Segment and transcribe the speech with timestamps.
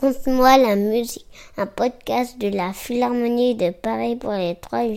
[0.00, 1.26] Conte-moi la musique,
[1.58, 4.96] un podcast de la Philharmonie de Paris pour les trois du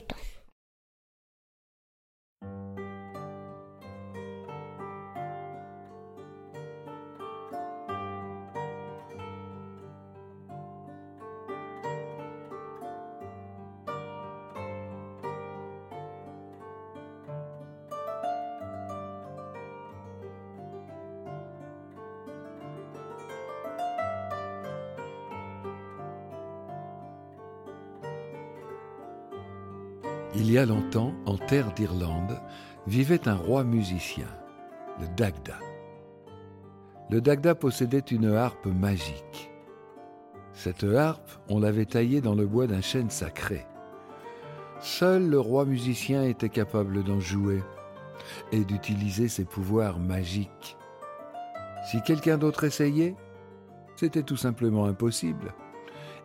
[30.36, 32.42] Il y a longtemps, en terre d'Irlande,
[32.88, 34.28] vivait un roi musicien,
[35.00, 35.60] le Dagda.
[37.12, 39.52] Le Dagda possédait une harpe magique.
[40.54, 43.66] Cette harpe, on l'avait taillée dans le bois d'un chêne sacré.
[44.80, 47.62] Seul le roi musicien était capable d'en jouer
[48.52, 50.78] et d'utiliser ses pouvoirs magiques.
[51.92, 53.16] Si quelqu'un d'autre essayait,
[53.96, 55.54] c'était tout simplement impossible.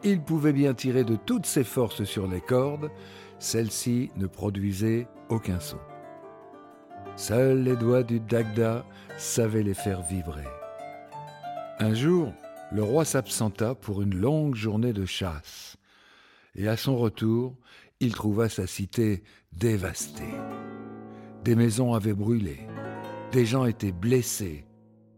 [0.02, 2.90] Il pouvait bien tirer de toutes ses forces sur les cordes,
[3.38, 5.78] celle-ci ne produisait aucun son.
[7.16, 8.84] Seuls les doigts du Dagda
[9.16, 10.46] savaient les faire vibrer.
[11.80, 12.32] Un jour,
[12.72, 15.76] le roi s'absenta pour une longue journée de chasse,
[16.54, 17.56] et à son retour,
[18.00, 19.22] il trouva sa cité
[19.52, 20.34] dévastée.
[21.44, 22.58] Des maisons avaient brûlé,
[23.32, 24.64] des gens étaient blessés.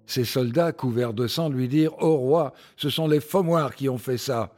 [0.07, 3.98] Ses soldats, couverts de sang, lui dirent Ô roi, ce sont les Faumoirs qui ont
[3.98, 4.53] fait ça.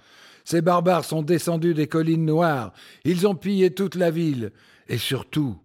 [0.44, 2.72] Ces barbares sont descendus des collines noires,
[3.04, 4.52] ils ont pillé toute la ville,
[4.88, 5.56] et surtout,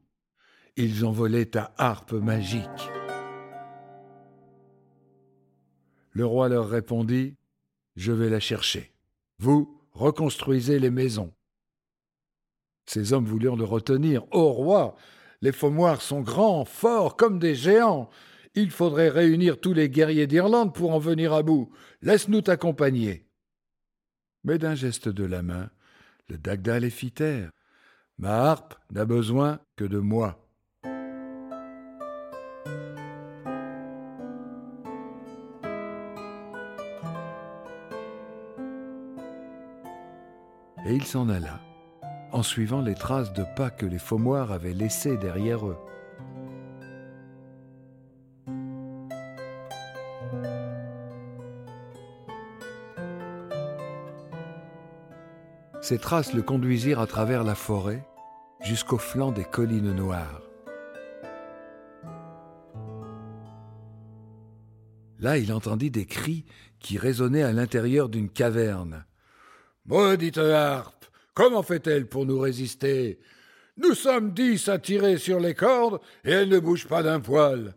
[0.75, 2.89] ils ont volé ta harpe magique.
[6.11, 7.36] Le roi leur répondit,
[7.95, 8.92] Je vais la chercher.
[9.39, 11.34] Vous reconstruisez les maisons.
[12.88, 14.23] Ces hommes voulurent le retenir.
[14.31, 14.95] Ô roi,
[15.41, 18.09] les Faumoirs sont grands, forts, comme des géants.
[18.56, 21.72] Il faudrait réunir tous les guerriers d'Irlande pour en venir à bout.
[22.02, 23.27] Laisse-nous t'accompagner.
[24.43, 25.69] Mais d'un geste de la main,
[26.30, 27.51] le Dagda les fit taire.
[28.17, 30.44] Ma harpe n'a besoin que de moi.
[40.85, 41.59] Et il s'en alla,
[42.31, 45.78] en suivant les traces de pas que les Faumoirs avaient laissées derrière eux.
[55.88, 58.06] Ces traces le conduisirent à travers la forêt
[58.62, 60.42] jusqu'au flanc des collines noires.
[65.18, 66.44] Là, il entendit des cris
[66.81, 69.06] qui résonnaient à l'intérieur d'une caverne.
[69.86, 73.22] Maudite harpe, comment fait-elle pour nous résister?
[73.78, 77.75] Nous sommes dix à tirer sur les cordes et elle ne bouge pas d'un poil.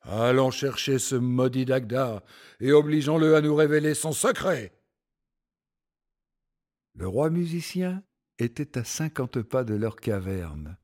[0.00, 2.22] Allons chercher ce maudit Dagda
[2.58, 4.72] et obligeons-le à nous révéler son secret.
[6.96, 8.02] Le roi musicien
[8.38, 10.76] était à cinquante pas de leur caverne.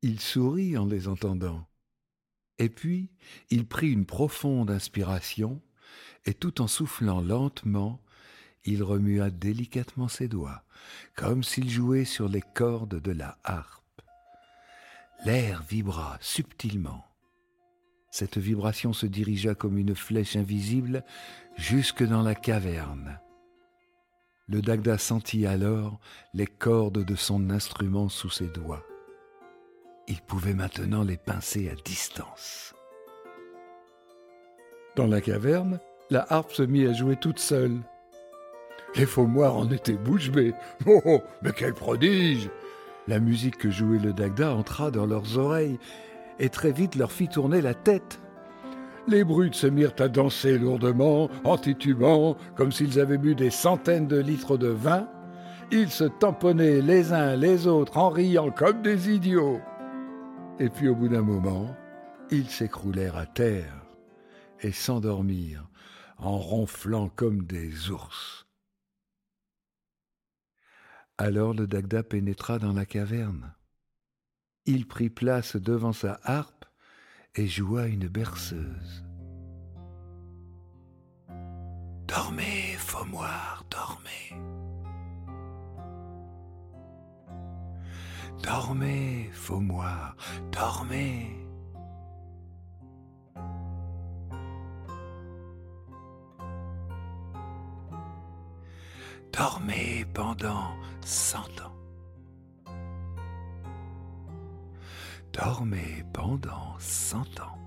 [0.00, 1.66] Il sourit en les entendant.
[2.58, 3.10] Et puis,
[3.50, 5.60] il prit une profonde inspiration,
[6.24, 8.00] et tout en soufflant lentement,
[8.64, 10.64] il remua délicatement ses doigts,
[11.16, 14.02] comme s'il jouait sur les cordes de la harpe.
[15.24, 17.04] L'air vibra subtilement.
[18.10, 21.04] Cette vibration se dirigea comme une flèche invisible
[21.56, 23.21] jusque dans la caverne.
[24.48, 26.00] Le Dagda sentit alors
[26.34, 28.84] les cordes de son instrument sous ses doigts.
[30.08, 32.74] Il pouvait maintenant les pincer à distance.
[34.96, 35.78] Dans la caverne,
[36.10, 37.78] la harpe se mit à jouer toute seule.
[38.96, 40.52] Les faux-moires en étaient bouche bée.
[40.86, 42.50] Oh, oh, mais quel prodige
[43.06, 45.78] La musique que jouait le Dagda entra dans leurs oreilles
[46.40, 48.21] et très vite leur fit tourner la tête.
[49.08, 54.06] Les brutes se mirent à danser lourdement, en titubant, comme s'ils avaient bu des centaines
[54.06, 55.08] de litres de vin.
[55.72, 59.60] Ils se tamponnaient les uns les autres en riant comme des idiots.
[60.60, 61.74] Et puis au bout d'un moment,
[62.30, 63.74] ils s'écroulèrent à terre
[64.60, 65.68] et s'endormirent
[66.18, 68.46] en ronflant comme des ours.
[71.18, 73.54] Alors le Dagda pénétra dans la caverne.
[74.66, 76.61] Il prit place devant sa harpe
[77.34, 79.04] et joua une berceuse.
[82.06, 84.36] Dormez, Faumoir, dormez.
[88.42, 90.16] Dormez, Faumoir,
[90.50, 91.38] dormez.
[99.32, 101.81] Dormez pendant cent ans.
[105.32, 107.58] dormez pendant cent ans.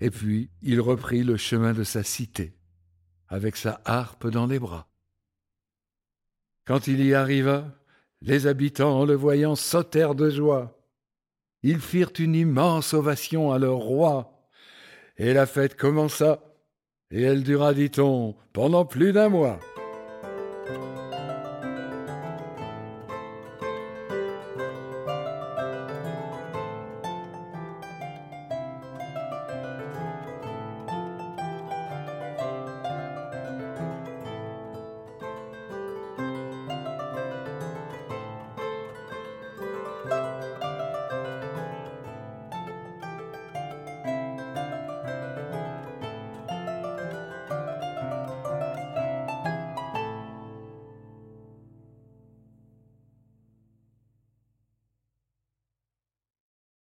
[0.00, 2.58] Et puis il reprit le chemin de sa cité,
[3.28, 4.88] avec sa harpe dans les bras.
[6.64, 7.72] Quand il y arriva,
[8.20, 10.81] les habitants, en le voyant, sautèrent de joie.
[11.62, 14.48] Ils firent une immense ovation à leur roi,
[15.16, 16.40] et la fête commença,
[17.10, 19.60] et elle dura, dit-on, pendant plus d'un mois.